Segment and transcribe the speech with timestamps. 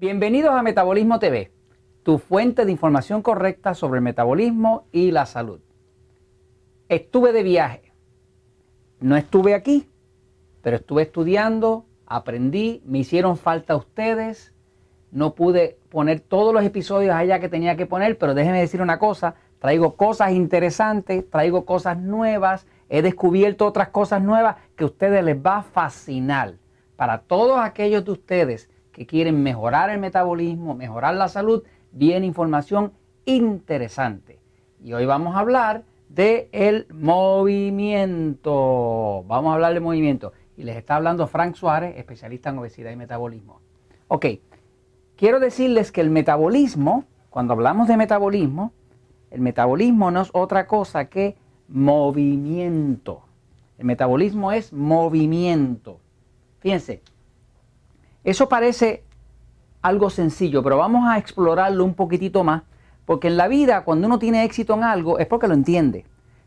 [0.00, 1.50] Bienvenidos a Metabolismo TV,
[2.04, 5.58] tu fuente de información correcta sobre el metabolismo y la salud.
[6.88, 7.92] Estuve de viaje.
[9.00, 9.88] No estuve aquí,
[10.62, 14.54] pero estuve estudiando, aprendí, me hicieron falta ustedes.
[15.10, 19.00] No pude poner todos los episodios allá que tenía que poner, pero déjenme decir una
[19.00, 25.24] cosa, traigo cosas interesantes, traigo cosas nuevas, he descubierto otras cosas nuevas que a ustedes
[25.24, 26.54] les va a fascinar.
[26.94, 31.62] Para todos aquellos de ustedes que quieren mejorar el metabolismo, mejorar la salud,
[31.92, 32.90] viene información
[33.26, 34.40] interesante.
[34.82, 38.42] Y hoy vamos a hablar de el movimiento.
[39.28, 40.32] Vamos a hablar del movimiento.
[40.56, 43.60] Y les está hablando Frank Suárez, especialista en obesidad y metabolismo.
[44.08, 44.26] Ok,
[45.14, 48.72] quiero decirles que el metabolismo, cuando hablamos de metabolismo,
[49.30, 51.36] el metabolismo no es otra cosa que
[51.68, 53.22] movimiento.
[53.78, 56.00] El metabolismo es movimiento.
[56.58, 57.00] Fíjense,
[58.24, 59.04] eso parece
[59.82, 62.62] algo sencillo, pero vamos a explorarlo un poquitito más,
[63.04, 66.04] porque en la vida cuando uno tiene éxito en algo es porque lo entiende.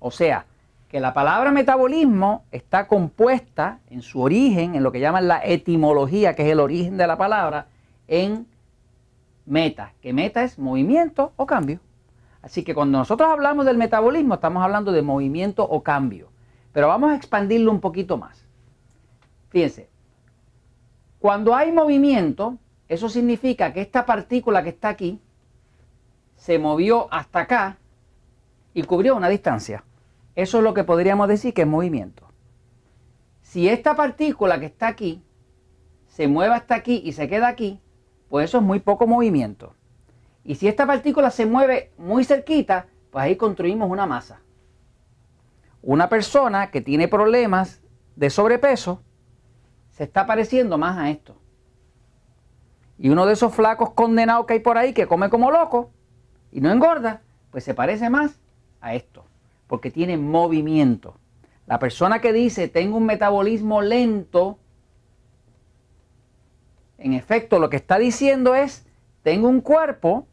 [0.00, 0.44] O sea,
[0.88, 6.34] que la palabra metabolismo está compuesta en su origen, en lo que llaman la etimología,
[6.34, 7.68] que es el origen de la palabra,
[8.08, 8.48] en
[9.46, 11.78] meta, que meta es movimiento o cambio.
[12.42, 16.33] Así que cuando nosotros hablamos del metabolismo, estamos hablando de movimiento o cambio.
[16.74, 18.44] Pero vamos a expandirlo un poquito más.
[19.50, 19.88] Fíjense,
[21.20, 22.58] cuando hay movimiento,
[22.88, 25.20] eso significa que esta partícula que está aquí
[26.34, 27.78] se movió hasta acá
[28.74, 29.84] y cubrió una distancia.
[30.34, 32.26] Eso es lo que podríamos decir que es movimiento.
[33.40, 35.22] Si esta partícula que está aquí
[36.08, 37.80] se mueve hasta aquí y se queda aquí,
[38.28, 39.76] pues eso es muy poco movimiento.
[40.42, 44.40] Y si esta partícula se mueve muy cerquita, pues ahí construimos una masa
[45.84, 47.82] una persona que tiene problemas
[48.16, 49.02] de sobrepeso
[49.90, 51.36] se está pareciendo más a esto.
[52.98, 55.90] Y uno de esos flacos condenados que hay por ahí que come como loco
[56.50, 58.40] y no engorda, pues se parece más
[58.80, 59.26] a esto,
[59.66, 61.18] porque tiene movimiento.
[61.66, 64.58] La persona que dice tengo un metabolismo lento,
[66.96, 68.86] en efecto lo que está diciendo es
[69.22, 70.26] tengo un cuerpo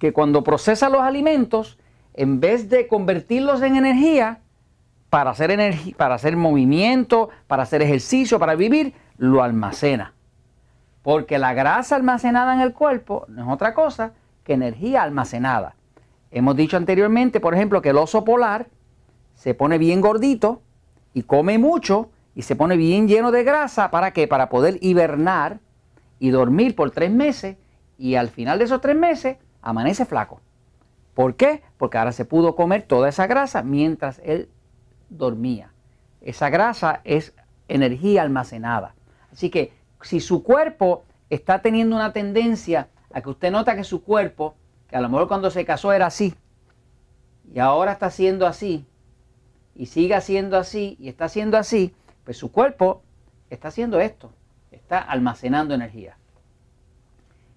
[0.00, 1.78] que cuando procesa los alimentos,
[2.14, 4.42] en vez de convertirlos en energía,
[5.10, 10.14] para hacer, energía, para hacer movimiento, para hacer ejercicio, para vivir, lo almacena.
[11.02, 14.12] Porque la grasa almacenada en el cuerpo no es otra cosa
[14.44, 15.74] que energía almacenada.
[16.30, 18.68] Hemos dicho anteriormente, por ejemplo, que el oso polar
[19.34, 20.62] se pone bien gordito
[21.14, 23.90] y come mucho y se pone bien lleno de grasa.
[23.90, 24.28] ¿Para qué?
[24.28, 25.60] Para poder hibernar
[26.18, 27.56] y dormir por tres meses
[27.96, 30.40] y al final de esos tres meses amanece flaco.
[31.14, 31.62] ¿Por qué?
[31.78, 34.48] Porque ahora se pudo comer toda esa grasa mientras él
[35.08, 35.70] dormía.
[36.20, 37.34] Esa grasa es
[37.68, 38.94] energía almacenada.
[39.32, 39.72] Así que
[40.02, 44.54] si su cuerpo está teniendo una tendencia a que usted nota que su cuerpo,
[44.88, 46.34] que a lo mejor cuando se casó era así,
[47.52, 48.86] y ahora está siendo así,
[49.74, 51.94] y sigue siendo así, y está siendo así,
[52.24, 53.02] pues su cuerpo
[53.50, 54.32] está haciendo esto,
[54.70, 56.16] está almacenando energía.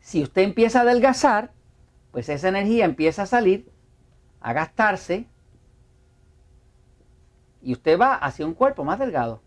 [0.00, 1.50] Si usted empieza a adelgazar,
[2.12, 3.70] pues esa energía empieza a salir,
[4.40, 5.26] a gastarse,
[7.64, 9.40] y usted va hacia un cuerpo más delgado.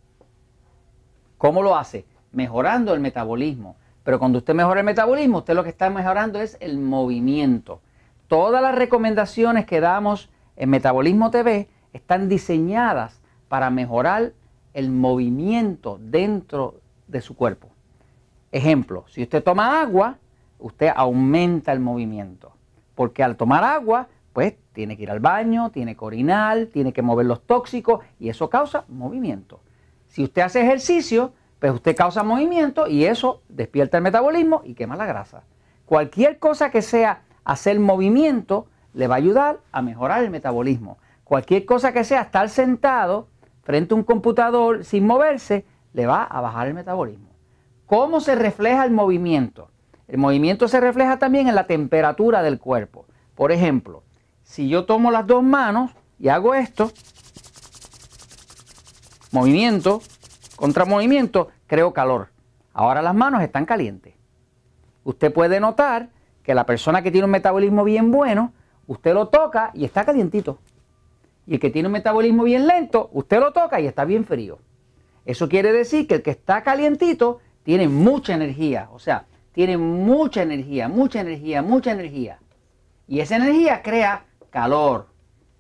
[1.37, 2.05] ¿Cómo lo hace?
[2.31, 3.77] Mejorando el metabolismo.
[4.03, 7.81] Pero cuando usted mejora el metabolismo, usted lo que está mejorando es el movimiento.
[8.27, 14.33] Todas las recomendaciones que damos en Metabolismo TV están diseñadas para mejorar
[14.73, 16.75] el movimiento dentro
[17.07, 17.69] de su cuerpo.
[18.51, 20.17] Ejemplo, si usted toma agua,
[20.59, 22.51] usted aumenta el movimiento.
[22.95, 24.07] Porque al tomar agua,
[24.37, 28.29] pues tiene que ir al baño, tiene que orinar, tiene que mover los tóxicos y
[28.29, 29.61] eso causa movimiento.
[30.09, 34.95] Si usted hace ejercicio, pues usted causa movimiento y eso despierta el metabolismo y quema
[34.95, 35.41] la grasa.
[35.87, 40.99] Cualquier cosa que sea hacer movimiento le va a ayudar a mejorar el metabolismo.
[41.23, 43.29] Cualquier cosa que sea estar sentado
[43.63, 47.29] frente a un computador sin moverse, le va a bajar el metabolismo.
[47.87, 49.71] ¿Cómo se refleja el movimiento?
[50.07, 53.07] El movimiento se refleja también en la temperatura del cuerpo.
[53.33, 54.03] Por ejemplo,
[54.47, 56.91] si yo tomo las dos manos y hago esto,
[59.31, 60.01] movimiento
[60.55, 62.29] contra movimiento, creo calor.
[62.73, 64.15] Ahora las manos están calientes.
[65.03, 66.09] Usted puede notar
[66.43, 68.53] que la persona que tiene un metabolismo bien bueno,
[68.87, 70.57] usted lo toca y está calientito.
[71.45, 74.59] Y el que tiene un metabolismo bien lento, usted lo toca y está bien frío.
[75.25, 80.41] Eso quiere decir que el que está calientito tiene mucha energía, o sea, tiene mucha
[80.41, 82.39] energía, mucha energía, mucha energía.
[83.07, 85.07] Y esa energía crea calor,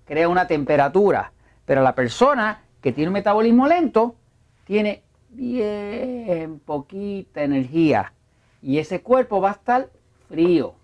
[0.05, 1.31] crea una temperatura.
[1.65, 4.15] Pero la persona que tiene un metabolismo lento
[4.63, 8.13] tiene bien poquita energía
[8.61, 9.89] y ese cuerpo va a estar
[10.27, 10.75] frío.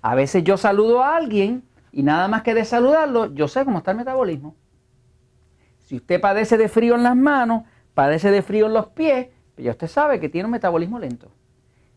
[0.00, 3.78] A veces yo saludo a alguien y nada más que de saludarlo, yo sé cómo
[3.78, 4.54] está el metabolismo.
[5.80, 7.64] Si usted padece de frío en las manos,
[7.94, 11.30] padece de frío en los pies, pues ya usted sabe que tiene un metabolismo lento.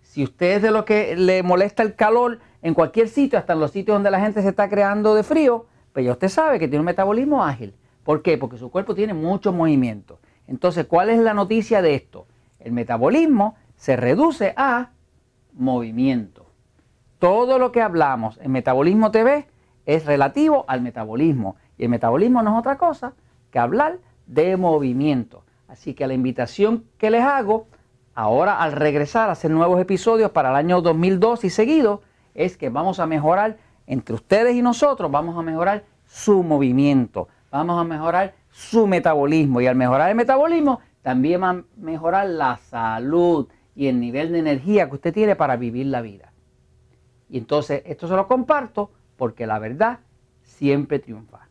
[0.02, 3.60] Si usted es de lo que le molesta el calor en cualquier sitio, hasta en
[3.60, 6.68] los sitios donde la gente se está creando de frío, pues ya usted sabe que
[6.68, 7.76] tiene un metabolismo ágil.
[8.04, 8.40] ¿Por qué?
[8.40, 10.18] Porque su cuerpo tiene mucho movimiento.
[10.48, 12.26] Entonces, ¿cuál es la noticia de esto?
[12.58, 14.90] El metabolismo se reduce a
[15.54, 16.48] movimiento.
[17.20, 19.46] Todo lo que hablamos en Metabolismo TV
[19.86, 21.58] es relativo al metabolismo.
[21.78, 23.14] Y el metabolismo no es otra cosa
[23.52, 25.44] que hablar de movimiento.
[25.68, 27.68] Así que la invitación que les hago
[28.16, 32.02] ahora al regresar a hacer nuevos episodios para el año 2002 y seguido
[32.36, 37.80] es que vamos a mejorar entre ustedes y nosotros, vamos a mejorar su movimiento, vamos
[37.80, 43.48] a mejorar su metabolismo y al mejorar el metabolismo también va a mejorar la salud
[43.76, 46.32] y el nivel de energía que usted tiene para vivir la vida.
[47.30, 50.00] Y entonces esto se lo comparto porque la verdad
[50.44, 51.45] siempre triunfa.